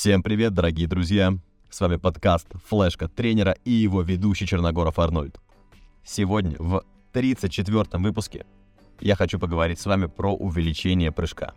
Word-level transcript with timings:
Всем 0.00 0.22
привет, 0.22 0.54
дорогие 0.54 0.86
друзья! 0.86 1.36
С 1.70 1.80
вами 1.80 1.96
подкаст 1.96 2.46
«Флешка 2.68 3.08
тренера» 3.08 3.56
и 3.64 3.72
его 3.72 4.00
ведущий 4.02 4.46
Черногоров 4.46 5.00
Арнольд. 5.00 5.40
Сегодня 6.04 6.54
в 6.60 6.84
34-м 7.12 8.04
выпуске 8.04 8.46
я 9.00 9.16
хочу 9.16 9.40
поговорить 9.40 9.80
с 9.80 9.86
вами 9.86 10.06
про 10.06 10.32
увеличение 10.32 11.10
прыжка. 11.10 11.52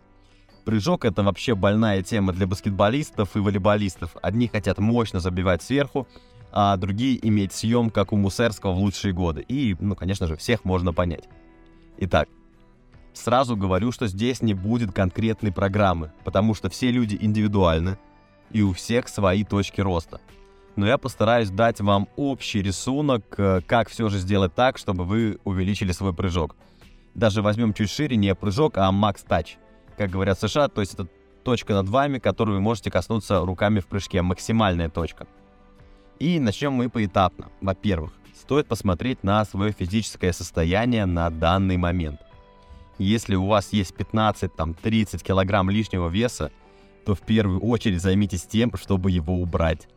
Прыжок— 0.64 1.04
это 1.04 1.22
вообще 1.22 1.54
больная 1.54 2.02
тема 2.02 2.32
для 2.32 2.48
баскетболистов 2.48 3.36
и 3.36 3.38
волейболистов. 3.38 4.16
Одни 4.22 4.48
хотят 4.48 4.78
мощно 4.78 5.20
забивать 5.20 5.62
сверху, 5.62 6.08
а 6.50 6.76
другие 6.76 7.24
иметь 7.28 7.52
съем, 7.52 7.90
как 7.90 8.12
у 8.12 8.16
Мусерского 8.16 8.72
в 8.72 8.78
лучшие 8.78 9.14
годы. 9.14 9.42
И, 9.42 9.76
ну, 9.78 9.94
конечно 9.94 10.26
же, 10.26 10.34
всех 10.34 10.64
можно 10.64 10.92
понять. 10.92 11.28
Итак, 11.98 12.28
сразу 13.12 13.56
говорю, 13.56 13.92
что 13.92 14.08
здесь 14.08 14.42
не 14.42 14.54
будет 14.54 14.90
конкретной 14.90 15.52
программы, 15.52 16.10
потому 16.24 16.54
что 16.54 16.70
все 16.70 16.90
люди 16.90 17.16
индивидуальны, 17.20 17.98
и 18.52 18.62
у 18.62 18.72
всех 18.72 19.08
свои 19.08 19.44
точки 19.44 19.80
роста. 19.80 20.20
Но 20.76 20.86
я 20.86 20.96
постараюсь 20.96 21.50
дать 21.50 21.80
вам 21.80 22.08
общий 22.16 22.62
рисунок, 22.62 23.22
э, 23.36 23.60
как 23.66 23.88
все 23.88 24.08
же 24.08 24.18
сделать 24.18 24.54
так, 24.54 24.78
чтобы 24.78 25.04
вы 25.04 25.38
увеличили 25.44 25.92
свой 25.92 26.14
прыжок. 26.14 26.56
Даже 27.14 27.42
возьмем 27.42 27.74
чуть 27.74 27.90
шире 27.90 28.16
не 28.16 28.34
прыжок, 28.34 28.78
а 28.78 28.90
макс 28.90 29.22
тач. 29.22 29.58
Как 29.98 30.10
говорят 30.10 30.38
в 30.38 30.48
США, 30.48 30.68
то 30.68 30.80
есть 30.80 30.94
это 30.94 31.08
точка 31.44 31.74
над 31.74 31.88
вами, 31.88 32.18
которую 32.18 32.56
вы 32.56 32.62
можете 32.62 32.90
коснуться 32.90 33.40
руками 33.40 33.80
в 33.80 33.86
прыжке, 33.86 34.22
максимальная 34.22 34.88
точка. 34.88 35.26
И 36.18 36.38
начнем 36.38 36.72
мы 36.72 36.88
поэтапно. 36.88 37.48
Во-первых, 37.60 38.12
стоит 38.34 38.66
посмотреть 38.66 39.22
на 39.24 39.44
свое 39.44 39.72
физическое 39.72 40.32
состояние 40.32 41.04
на 41.04 41.28
данный 41.30 41.76
момент. 41.76 42.20
Если 42.98 43.34
у 43.34 43.46
вас 43.46 43.72
есть 43.72 43.94
15-30 43.94 45.22
килограмм 45.22 45.68
лишнего 45.68 46.08
веса, 46.08 46.52
то 47.04 47.14
в 47.14 47.20
первую 47.20 47.60
очередь 47.60 48.00
займитесь 48.00 48.42
тем, 48.42 48.72
чтобы 48.76 49.10
его 49.10 49.34
убрать. 49.40 49.88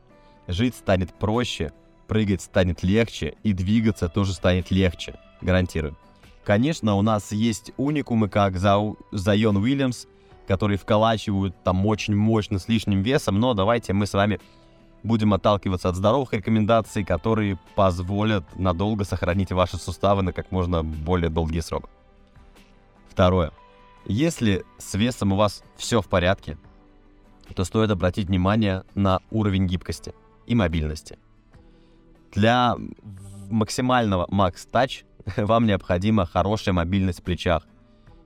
Жить 0.48 0.76
станет 0.76 1.14
проще, 1.14 1.72
прыгать 2.08 2.42
станет 2.42 2.84
легче 2.84 3.36
и 3.44 3.54
двигаться 3.54 4.10
тоже 4.10 4.34
станет 4.34 4.72
легче, 4.72 5.16
гарантирую. 5.42 5.98
Конечно, 6.44 6.96
у 6.96 7.02
нас 7.02 7.32
есть 7.32 7.72
уникумы, 7.78 8.30
как 8.30 8.58
Зайон 8.58 9.58
Уильямс, 9.58 10.06
которые 10.48 10.78
вколачивают 10.78 11.56
там 11.64 11.86
очень 11.88 12.16
мощно 12.16 12.60
с 12.60 12.68
лишним 12.68 13.02
весом, 13.02 13.40
но 13.40 13.56
давайте 13.56 13.94
мы 13.94 14.06
с 14.06 14.14
вами 14.14 14.40
будем 15.02 15.34
отталкиваться 15.34 15.90
от 15.90 15.96
здоровых 15.96 16.34
рекомендаций, 16.34 17.04
которые 17.04 17.60
позволят 17.76 18.44
надолго 18.56 19.06
сохранить 19.06 19.52
ваши 19.52 19.78
суставы 19.78 20.22
на 20.22 20.34
как 20.34 20.52
можно 20.52 20.84
более 20.84 21.30
долгий 21.30 21.62
срок. 21.62 21.90
Второе. 23.10 23.52
Если 24.06 24.66
с 24.78 24.94
весом 24.94 25.34
у 25.34 25.36
вас 25.36 25.64
все 25.78 26.02
в 26.02 26.08
порядке, 26.08 26.60
то 27.54 27.64
стоит 27.64 27.92
обратить 27.92 28.28
внимание 28.28 28.84
на 28.96 29.22
уровень 29.32 29.68
гибкости 29.68 30.14
и 30.48 30.56
мобильности. 30.56 31.18
Для 32.32 32.76
максимального 33.50 34.28
Max 34.28 34.68
Touch 34.72 35.06
вам 35.38 35.66
необходима 35.66 36.26
хорошая 36.26 36.74
мобильность 36.74 37.20
в 37.20 37.24
плечах. 37.24 37.64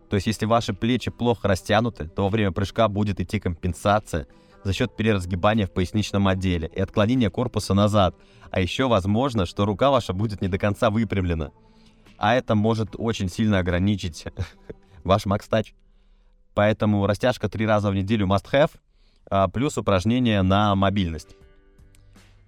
То 0.09 0.16
есть, 0.16 0.25
если 0.25 0.45
ваши 0.45 0.73
плечи 0.73 1.12
плохо 1.12 1.47
растянуты, 1.47 2.08
то 2.08 2.23
во 2.23 2.30
время 2.30 2.52
прыжка 2.52 2.88
будет 2.88 3.20
идти 3.20 3.40
компенсация 3.40 4.25
за 4.64 4.73
счет 4.73 4.95
переразгибания 4.95 5.67
в 5.67 5.72
поясничном 5.72 6.28
отделе 6.28 6.70
и 6.73 6.81
отклонения 6.81 7.30
корпуса 7.30 7.73
назад. 7.73 8.16
А 8.50 8.59
еще 8.59 8.88
возможно, 8.88 9.45
что 9.45 9.66
рука 9.66 9.92
ваша 9.92 10.14
будет 10.14 10.42
не 10.42 10.47
до 10.47 10.58
конца 10.58 10.90
выпрямлена. 10.90 11.52
А 12.17 12.34
это 12.34 12.56
может 12.56 12.95
очень 12.97 13.30
сильно 13.30 13.59
ограничить 13.59 14.25
ваш 15.03 15.25
Touch. 15.25 15.73
Поэтому 16.56 17.06
растяжка 17.06 17.47
три 17.47 17.67
раза 17.67 17.92
в 17.92 17.95
неделю 17.95 18.25
must 18.25 18.45
have– 18.52 18.72
плюс 19.53 19.77
упражнения 19.77 20.41
на 20.41 20.75
мобильность. 20.75 21.35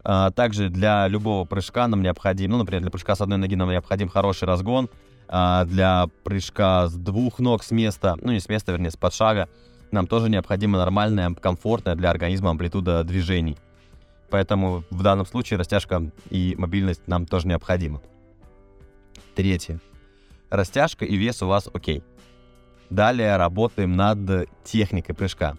А, 0.03 0.31
также 0.31 0.69
для 0.69 1.07
любого 1.07 1.45
прыжка 1.45 1.87
нам 1.87 2.01
необходим, 2.01 2.51
ну, 2.51 2.57
например, 2.57 2.81
для 2.81 2.91
прыжка 2.91 3.15
с 3.15 3.21
одной 3.21 3.37
ноги 3.37 3.55
нам 3.55 3.69
необходим 3.69 4.09
хороший 4.09 4.45
разгон, 4.45 4.89
а 5.27 5.65
для 5.65 6.07
прыжка 6.23 6.87
с 6.87 6.93
двух 6.93 7.39
ног 7.39 7.63
с 7.63 7.71
места, 7.71 8.17
ну 8.21 8.31
не 8.31 8.39
с 8.39 8.49
места, 8.49 8.71
вернее, 8.71 8.91
с 8.91 8.97
подшага, 8.97 9.47
нам 9.91 10.07
тоже 10.07 10.29
необходима 10.29 10.77
нормальная, 10.77 11.33
комфортная 11.33 11.95
для 11.95 12.09
организма 12.09 12.49
амплитуда 12.49 13.03
движений. 13.03 13.57
Поэтому 14.29 14.83
в 14.89 15.03
данном 15.03 15.25
случае 15.25 15.59
растяжка 15.59 16.09
и 16.29 16.55
мобильность 16.57 17.07
нам 17.07 17.25
тоже 17.25 17.47
необходима. 17.47 18.01
Третье. 19.35 19.79
Растяжка 20.49 21.05
и 21.05 21.15
вес 21.15 21.41
у 21.41 21.47
вас 21.47 21.69
окей. 21.71 22.03
Далее 22.89 23.35
работаем 23.37 23.95
над 23.95 24.49
техникой 24.63 25.15
прыжка. 25.15 25.57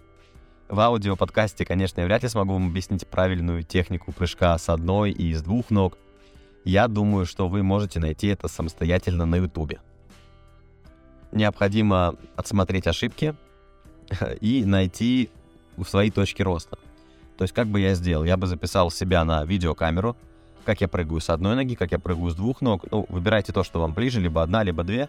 В 0.73 0.79
аудиоподкасте, 0.79 1.65
конечно, 1.65 2.01
я 2.01 2.07
вряд 2.07 2.23
ли 2.23 2.29
смогу 2.29 2.53
вам 2.53 2.69
объяснить 2.69 3.05
правильную 3.05 3.61
технику 3.61 4.11
прыжка 4.11 4.57
с 4.57 4.69
одной 4.69 5.11
и 5.11 5.31
с 5.31 5.43
двух 5.43 5.69
ног. 5.69 5.99
Я 6.65 6.87
думаю, 6.87 7.27
что 7.27 7.47
вы 7.47 7.61
можете 7.61 7.99
найти 7.99 8.29
это 8.29 8.47
самостоятельно 8.47 9.27
на 9.27 9.35
ютубе. 9.35 9.81
Необходимо 11.31 12.15
отсмотреть 12.35 12.87
ошибки 12.87 13.35
и 14.41 14.65
найти 14.65 15.29
свои 15.85 16.09
точки 16.09 16.41
роста. 16.41 16.79
То 17.37 17.43
есть, 17.43 17.53
как 17.53 17.67
бы 17.67 17.79
я 17.79 17.93
сделал? 17.93 18.23
Я 18.23 18.35
бы 18.35 18.47
записал 18.47 18.89
себя 18.89 19.23
на 19.25 19.45
видеокамеру, 19.45 20.17
как 20.65 20.81
я 20.81 20.87
прыгаю 20.87 21.21
с 21.21 21.29
одной 21.29 21.55
ноги, 21.55 21.75
как 21.75 21.91
я 21.91 21.99
прыгаю 21.99 22.31
с 22.31 22.35
двух 22.35 22.61
ног. 22.61 22.85
Ну, 22.89 23.05
выбирайте 23.09 23.53
то, 23.53 23.63
что 23.63 23.79
вам 23.79 23.93
ближе, 23.93 24.19
либо 24.19 24.41
одна, 24.41 24.63
либо 24.63 24.83
две. 24.83 25.07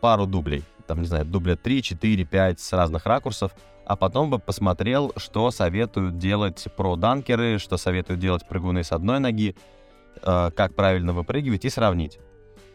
Пару 0.00 0.26
дублей. 0.26 0.62
Там, 0.86 1.00
не 1.00 1.08
знаю, 1.08 1.24
дубля 1.24 1.56
3, 1.56 1.82
4, 1.82 2.24
5 2.24 2.60
с 2.60 2.72
разных 2.72 3.04
ракурсов– 3.06 3.50
а 3.90 3.96
потом 3.96 4.30
бы 4.30 4.38
посмотрел, 4.38 5.12
что 5.16 5.50
советуют 5.50 6.16
делать 6.16 6.68
про-данкеры, 6.76 7.58
что 7.58 7.76
советуют 7.76 8.20
делать 8.20 8.46
прыгуны 8.46 8.84
с 8.84 8.92
одной 8.92 9.18
ноги, 9.18 9.56
э, 10.22 10.50
как 10.54 10.76
правильно 10.76 11.12
выпрыгивать 11.12 11.64
и 11.64 11.70
сравнить. 11.70 12.20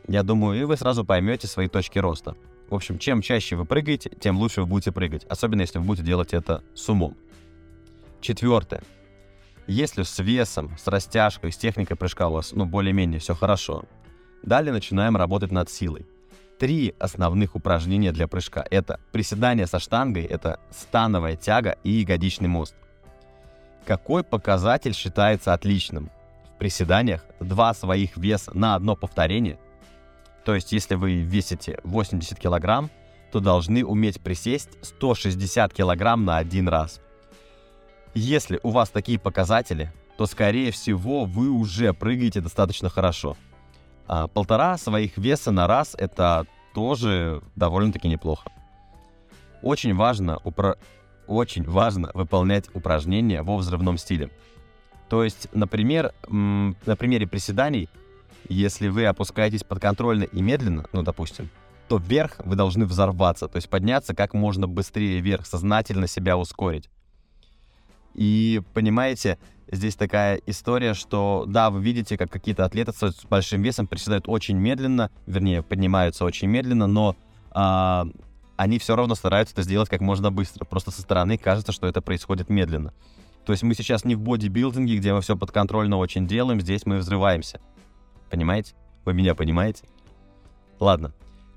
Я 0.09 0.24
думаю, 0.24 0.59
и 0.59 0.66
вы 0.66 0.76
сразу 0.76 1.06
поймете 1.06 1.48
свои 1.48 1.70
точки 1.70 2.00
роста. 2.00 2.36
В 2.70 2.76
общем, 2.76 3.00
чем 3.00 3.22
чаще 3.22 3.56
вы 3.56 3.64
прыгаете, 3.64 4.09
тем 4.09 4.38
лучше 4.38 4.59
вы 4.59 4.68
будете 4.68 4.92
прыгать, 4.92 5.24
особенно 5.30 5.62
если 5.62 5.80
вы 5.80 5.86
будете 5.86 6.06
делать 6.06 6.34
это 6.34 6.66
с 6.74 6.90
умом. 6.90 7.16
Четвертое. 8.20 8.84
Если 9.68 10.03
с 10.03 10.20
весом, 10.20 10.78
с 10.78 10.86
растяжкой, 10.86 11.53
с 11.53 11.58
техникой 11.58 11.96
прыжка 11.96 12.28
у 12.28 12.34
вас, 12.34 12.52
ну, 12.52 12.66
более-менее 12.66 13.22
все 13.22 13.36
хорошо, 13.36 13.86
далее 14.44 14.74
начинаем 14.74 15.16
работать 15.16 15.53
над 15.53 15.70
силой 15.70 16.06
три 16.57 16.95
основных 16.99 17.55
упражнения 17.55 18.11
для 18.11 18.27
прыжка. 18.27 18.66
Это 18.69 18.99
приседание 19.11 19.67
со 19.67 19.79
штангой, 19.79 20.23
это 20.23 20.59
становая 20.71 21.35
тяга 21.35 21.77
и 21.83 21.91
ягодичный 21.91 22.47
мост. 22.47 22.75
Какой 23.85 24.23
показатель 24.23 24.93
считается 24.93 25.53
отличным? 25.53 26.09
В 26.55 26.57
приседаниях 26.57 27.25
два 27.39 27.73
своих 27.73 28.17
веса 28.17 28.51
на 28.53 28.75
одно 28.75 28.95
повторение. 28.95 29.59
То 30.43 30.55
есть, 30.55 30.71
если 30.71 30.95
вы 30.95 31.16
весите 31.16 31.79
80 31.83 32.39
килограмм, 32.39 32.89
то 33.31 33.39
должны 33.39 33.83
уметь 33.83 34.22
присесть 34.22 34.69
160 34.81 35.73
килограмм 35.73 36.23
на 36.23 36.37
один 36.37 36.69
раз. 36.69 37.01
Если 38.13 38.59
у 38.63 38.69
вас 38.69 38.89
такие 38.89 39.19
показатели, 39.19 39.91
то, 40.17 40.25
скорее 40.25 40.72
всего, 40.72 41.25
вы 41.25 41.49
уже 41.49 41.93
прыгаете 41.93 42.39
достаточно 42.39 42.89
хорошо. 42.89 43.35
А 44.07 44.27
полтора 44.27 44.77
своих 44.77 45.17
веса 45.17 45.51
на 45.51 45.67
раз— 45.67 45.95
это 45.97 46.45
тоже 46.73 47.41
довольно-таки 47.55 48.07
неплохо. 48.07 48.51
Очень 49.61 49.95
важно, 49.95 50.39
упро... 50.43 50.75
очень 51.27 51.63
важно 51.63 52.11
выполнять 52.13 52.69
упражнения 52.75 53.41
во 53.41 53.57
взрывном 53.57 53.97
стиле. 53.97 54.29
То 55.09 55.23
есть, 55.23 55.47
например, 55.53 56.13
на 56.29 56.95
примере 56.97 57.27
приседаний, 57.27 57.89
если 58.47 58.89
вы 58.89 59.05
опускаетесь 59.05 59.63
подконтрольно 59.63 60.23
и 60.23 60.41
медленно, 60.41 60.85
ну, 60.93 61.01
допустим, 61.01 61.49
то 61.87 61.97
вверх 61.97 62.37
вы 62.43 62.55
должны 62.55 62.85
взорваться, 62.85 63.47
то 63.47 63.57
есть 63.57 63.69
подняться 63.69 64.16
как 64.16 64.33
можно 64.33 64.67
быстрее 64.67 65.19
вверх, 65.19 65.45
сознательно 65.45 66.07
себя 66.07 66.37
ускорить. 66.37 66.89
И 68.16 68.61
понимаете, 68.73 69.37
здесь 69.72 69.96
такая 69.96 70.40
история, 70.46 70.94
что 70.94 71.46
да, 71.47 71.70
вы 71.70 71.82
видите, 71.82 72.17
как 72.17 72.29
какие-то 72.29 72.66
атлеты 72.66 72.91
с 72.94 73.26
большим 73.26 73.62
весом 73.62 73.88
приседают 73.88 74.28
очень 74.28 74.58
медленно, 74.58 75.09
вернее, 75.26 75.64
поднимаются 75.64 76.26
очень 76.26 76.47
медленно, 76.47 76.88
но 76.88 77.16
а, 77.52 78.08
они 78.58 78.79
все 78.79 78.96
равно 78.96 79.16
стараются 79.16 79.53
это 79.53 79.64
сделать 79.64 79.90
как 79.90 80.02
можно 80.02 80.32
быстро. 80.32 80.66
Просто 80.66 80.91
со 80.91 81.02
стороны 81.02 81.38
кажется, 81.38 81.72
что 81.72 81.88
это 81.88 82.02
происходит 82.02 82.50
медленно. 82.50 82.94
То 83.46 83.52
есть 83.52 83.64
мы 83.64 83.76
сейчас 83.76 84.06
не 84.06 84.16
в 84.16 84.22
бодибилдинге, 84.22 84.97
где 84.97 85.14
мы 85.14 85.22
все 85.22 85.38
подконтрольно 85.38 85.97
очень 85.97 86.28
делаем, 86.28 86.61
здесь 86.61 86.85
мы 86.85 86.97
взрываемся. 86.97 87.59
Понимаете? 88.29 88.73
Вы 89.03 89.14
меня 89.14 89.35
понимаете? 89.35 89.84
Ладно. 90.79 91.14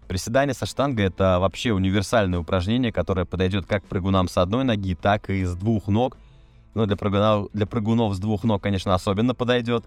Приседание 0.07 0.55
со 0.55 0.65
штангой— 0.65 1.05
это 1.07 1.39
вообще 1.39 1.73
универсальное 1.73 2.39
упражнение, 2.39 2.93
которое 2.93 3.27
подойдет 3.27 3.67
как 3.67 3.85
прыгунам 3.85 4.29
с 4.29 4.39
одной 4.39 4.65
ноги, 4.65 4.95
так 4.95 5.29
и 5.29 5.45
с 5.45 5.55
двух 5.55 5.89
ног— 5.89 6.17
но 6.75 6.87
для 6.87 6.97
прыгунов, 6.97 7.51
для 7.53 7.67
прыгунов 7.67 8.15
с 8.15 8.19
двух 8.19 8.45
ног, 8.45 8.63
конечно, 8.63 8.95
особенно 8.95 9.35
подойдет. 9.35 9.85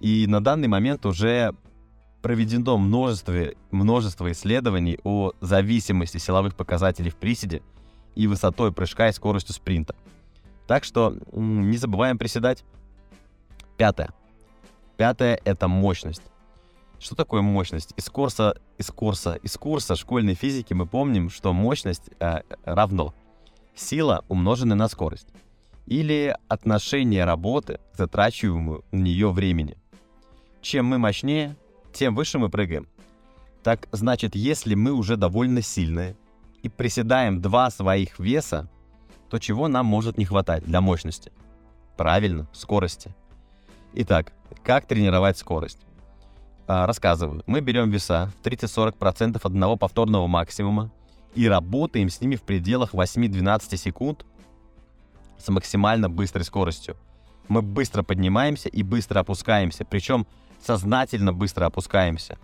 И 0.00 0.26
на 0.26 0.42
данный 0.42 0.68
момент 0.68 1.06
уже 1.06 1.54
проведено 2.22 2.78
множество, 2.78 3.34
множество 3.70 4.30
исследований 4.32 4.98
о 5.04 5.32
зависимости 5.40 6.18
силовых 6.18 6.54
показателей 6.54 7.10
в 7.10 7.16
приседе 7.16 7.62
и 8.14 8.26
высотой 8.26 8.72
прыжка 8.72 9.08
и 9.08 9.12
скоростью 9.12 9.54
спринта. 9.54 9.94
Так 10.66 10.84
что 10.84 11.16
не 11.32 11.76
забываем 11.76 12.18
приседать. 12.18 12.64
Пятое. 13.76 14.10
Пятое— 14.96 15.40
это 15.44 15.68
мощность. 15.68 16.22
Что 16.98 17.14
такое 17.14 17.42
мощность? 17.42 17.94
Из 17.96 18.10
курса, 18.10 18.56
из 18.76 18.88
курса, 18.90 19.34
из 19.34 19.56
курса 19.56 19.94
школьной 19.94 20.34
физики 20.34 20.74
мы 20.74 20.84
помним, 20.84 21.30
что 21.30 21.52
мощность 21.52 22.10
э, 22.18 22.40
равно 22.64 23.14
сила, 23.76 24.24
умноженная 24.28 24.76
на 24.76 24.88
скорость, 24.88 25.28
или 25.88 26.36
отношение 26.48 27.24
работы 27.24 27.80
к 27.92 27.96
затрачиваемому 27.96 28.84
на 28.92 28.98
нее 28.98 29.30
времени. 29.30 29.78
Чем 30.60 30.86
мы 30.86 30.98
мощнее, 30.98 31.56
тем 31.92 32.14
выше 32.14 32.38
мы 32.38 32.50
прыгаем. 32.50 32.86
Так 33.62 33.88
значит, 33.90 34.34
если 34.34 34.74
мы 34.74 34.92
уже 34.92 35.16
довольно 35.16 35.62
сильные 35.62 36.14
и 36.62 36.68
приседаем 36.68 37.40
два 37.40 37.70
своих 37.70 38.18
веса, 38.18 38.68
то 39.30 39.38
чего 39.38 39.68
нам 39.68 39.86
может 39.86 40.18
не 40.18 40.26
хватать 40.26 40.64
для 40.64 40.80
мощности? 40.80 41.32
Правильно, 41.96 42.46
скорости. 42.52 43.14
Итак, 43.94 44.32
как 44.62 44.86
тренировать 44.86 45.38
скорость? 45.38 45.80
А, 46.66 46.86
рассказываю. 46.86 47.42
Мы 47.46 47.60
берем 47.60 47.90
веса 47.90 48.30
в 48.42 48.46
30-40% 48.46 49.40
одного 49.42 49.76
повторного 49.76 50.26
максимума 50.26 50.90
и 51.34 51.48
работаем 51.48 52.10
с 52.10 52.20
ними 52.20 52.36
в 52.36 52.42
пределах 52.42 52.92
8-12 52.92 53.76
секунд 53.76 54.26
с 55.38 55.48
максимально 55.48 56.08
быстрой 56.10 56.44
скоростью. 56.44 56.96
Мы 57.48 57.62
быстро 57.62 58.02
поднимаемся 58.02 58.68
и 58.68 58.82
быстро 58.82 59.20
опускаемся, 59.20 59.84
причем 59.84 60.26
сознательно 60.64 61.32
быстро 61.32 61.66
опускаемся. 61.66 62.38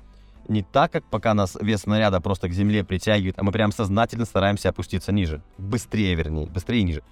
Не 0.48 0.62
так, 0.62 0.92
как 0.92 1.04
пока 1.04 1.34
нас 1.34 1.56
вес 1.60 1.82
снаряда 1.82 2.20
просто 2.20 2.48
к 2.48 2.52
земле 2.52 2.84
притягивает, 2.84 3.38
а 3.38 3.42
мы 3.42 3.52
прям 3.52 3.72
сознательно 3.72 4.24
стараемся 4.24 4.70
опуститься 4.70 5.10
ниже. 5.12 5.42
Быстрее, 5.58 6.14
вернее, 6.14 6.46
быстрее 6.46 6.82
ниже. 6.82 7.02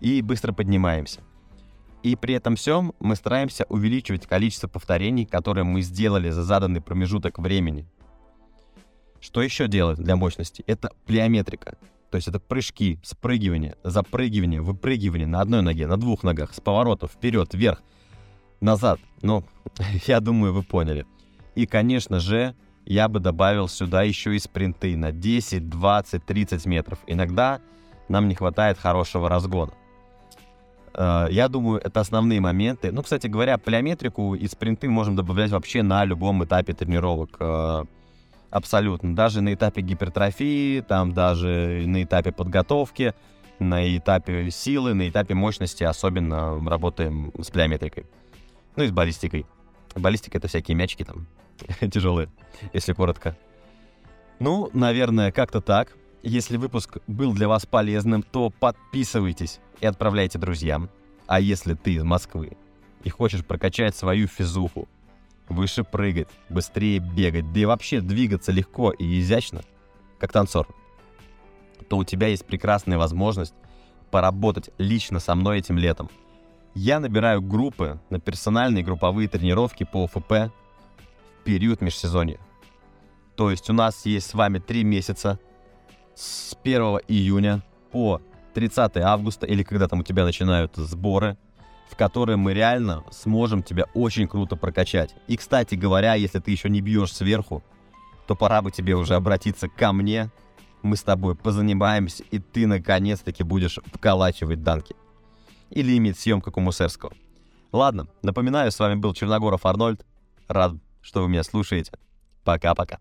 И 0.00 0.22
быстро 0.22 0.52
поднимаемся. 0.52 1.20
И 2.02 2.16
при 2.16 2.34
этом 2.34 2.56
всем 2.56 2.94
мы 2.98 3.16
стараемся 3.16 3.66
увеличивать 3.68 4.26
количество 4.26 4.68
повторений, 4.68 5.26
которые 5.26 5.64
мы 5.64 5.82
сделали 5.82 6.30
за 6.30 6.42
заданный 6.42 6.80
промежуток 6.80 7.38
времени. 7.38 7.86
Что 9.20 9.42
еще 9.42 9.68
делать 9.68 9.98
для 9.98 10.16
мощности? 10.16 10.64
Это 10.66 10.90
плеометрика. 11.04 11.76
То 12.10 12.16
есть 12.16 12.28
это 12.28 12.40
прыжки, 12.40 12.98
спрыгивание, 13.02 13.76
запрыгивание, 13.84 14.60
выпрыгивание 14.60 15.26
на 15.26 15.40
одной 15.40 15.62
ноге, 15.62 15.86
на 15.86 15.96
двух 15.96 16.24
ногах, 16.24 16.52
с 16.52 16.60
поворотов 16.60 17.12
вперед, 17.12 17.54
вверх, 17.54 17.82
назад. 18.60 18.98
Ну, 19.22 19.44
я 20.06 20.20
думаю, 20.20 20.52
вы 20.52 20.62
поняли. 20.62 21.06
И, 21.54 21.66
конечно 21.66 22.18
же, 22.18 22.54
я 22.84 23.08
бы 23.08 23.20
добавил 23.20 23.68
сюда 23.68 24.02
еще 24.02 24.34
и 24.34 24.38
спринты 24.38 24.96
на 24.96 25.12
10, 25.12 25.68
20, 25.68 26.24
30 26.24 26.66
метров. 26.66 26.98
Иногда 27.06 27.60
нам 28.08 28.28
не 28.28 28.34
хватает 28.34 28.78
хорошего 28.78 29.28
разгона. 29.28 29.72
Э, 30.94 31.28
я 31.30 31.48
думаю, 31.48 31.80
это 31.80 32.00
основные 32.00 32.40
моменты. 32.40 32.90
Ну, 32.90 33.02
кстати 33.02 33.28
говоря, 33.28 33.56
плеометрику 33.58 34.34
и 34.34 34.48
спринты 34.48 34.88
можем 34.88 35.14
добавлять 35.14 35.52
вообще 35.52 35.82
на 35.82 36.04
любом 36.04 36.42
этапе 36.44 36.72
тренировок. 36.72 37.36
Абсолютно. 38.50 39.14
Даже 39.14 39.40
на 39.40 39.54
этапе 39.54 39.80
гипертрофии, 39.80 40.80
там 40.80 41.12
даже 41.12 41.84
на 41.86 42.02
этапе 42.02 42.32
подготовки, 42.32 43.14
на 43.58 43.96
этапе 43.96 44.50
силы, 44.50 44.94
на 44.94 45.08
этапе 45.08 45.34
мощности 45.34 45.84
особенно 45.84 46.60
работаем 46.68 47.32
с 47.40 47.50
плеометрикой. 47.50 48.06
Ну 48.76 48.84
и 48.84 48.88
с 48.88 48.90
баллистикой. 48.90 49.46
Баллистика— 49.94 50.38
это 50.38 50.48
всякие 50.48 50.76
мячики 50.76 51.04
там 51.04 51.26
тяжелые, 51.90 52.28
если 52.72 52.92
коротко. 52.92 53.36
Ну, 54.38 54.70
наверное, 54.72 55.32
как-то 55.32 55.60
так. 55.60 55.96
Если 56.22 56.56
выпуск 56.56 56.98
был 57.06 57.32
для 57.32 57.48
вас 57.48 57.66
полезным, 57.66 58.22
то 58.22 58.50
подписывайтесь 58.50 59.60
и 59.80 59.86
отправляйте 59.86 60.38
друзьям. 60.38 60.90
А 61.26 61.40
если 61.40 61.74
ты 61.74 61.94
из 61.94 62.02
Москвы 62.02 62.56
и 63.04 63.10
хочешь 63.10 63.44
прокачать 63.44 63.96
свою 63.96 64.26
физуху, 64.26 64.88
выше 65.50 65.84
прыгать, 65.84 66.28
быстрее 66.48 66.98
бегать, 66.98 67.52
да 67.52 67.60
и 67.60 67.64
вообще 67.64 68.00
двигаться 68.00 68.52
легко 68.52 68.92
и 68.92 69.20
изящно, 69.20 69.62
как 70.18 70.32
танцор, 70.32 70.66
то 71.88 71.96
у 71.96 72.04
тебя 72.04 72.28
есть 72.28 72.46
прекрасная 72.46 72.98
возможность 72.98 73.54
поработать 74.10 74.70
лично 74.78 75.20
со 75.20 75.34
мной 75.34 75.58
этим 75.58 75.76
летом. 75.76 76.08
Я 76.74 77.00
набираю 77.00 77.42
группы 77.42 78.00
на 78.10 78.20
персональные 78.20 78.84
групповые 78.84 79.28
тренировки 79.28 79.84
по 79.84 80.04
ОФП 80.04 80.52
в 81.40 81.44
период 81.44 81.80
межсезонья. 81.80 82.38
То 83.36 83.50
есть 83.50 83.68
у 83.70 83.72
нас 83.72 84.06
есть 84.06 84.30
с 84.30 84.34
вами 84.34 84.58
три 84.58 84.84
месяца 84.84 85.38
с 86.14 86.56
1 86.62 86.80
июня 87.08 87.62
по 87.90 88.20
30 88.54 88.98
августа, 88.98 89.46
или 89.46 89.62
когда 89.62 89.88
там 89.88 90.00
у 90.00 90.02
тебя 90.02 90.24
начинают 90.24 90.76
сборы, 90.76 91.36
в 91.90 91.96
которые 91.96 92.36
мы 92.36 92.54
реально 92.54 93.04
сможем 93.10 93.62
тебя 93.62 93.86
очень 93.94 94.28
круто 94.28 94.56
прокачать. 94.56 95.14
И, 95.26 95.36
кстати 95.36 95.74
говоря, 95.74 96.14
если 96.14 96.38
ты 96.38 96.50
еще 96.50 96.68
не 96.68 96.80
бьешь 96.80 97.12
сверху, 97.12 97.62
то 98.26 98.36
пора 98.36 98.62
бы 98.62 98.70
тебе 98.70 98.94
уже 98.94 99.14
обратиться 99.14 99.68
ко 99.68 99.92
мне. 99.92 100.30
Мы 100.82 100.96
с 100.96 101.02
тобой 101.02 101.34
позанимаемся, 101.34 102.22
и 102.30 102.38
ты 102.38 102.66
наконец-таки 102.66 103.42
будешь 103.42 103.78
вколачивать 103.92 104.62
данки. 104.62 104.94
Или 105.70 105.96
иметь 105.98 106.18
съем, 106.18 106.40
как 106.40 106.56
у 106.56 106.60
Мусерского. 106.60 107.12
Ладно, 107.72 108.06
напоминаю, 108.22 108.70
с 108.70 108.78
вами 108.78 108.94
был 108.94 109.12
Черногоров 109.14 109.66
Арнольд. 109.66 110.04
Рад, 110.48 110.74
что 111.02 111.22
вы 111.22 111.28
меня 111.28 111.42
слушаете. 111.42 111.92
Пока-пока. 112.44 112.98